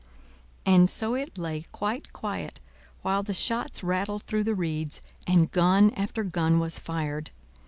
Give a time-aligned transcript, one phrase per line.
[0.65, 2.59] And so it lay quite quiet,
[3.03, 7.29] while the shots rattled through the reeds and gun after gun was fired.